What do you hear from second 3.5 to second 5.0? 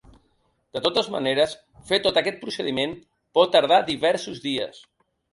tardar diversos dies.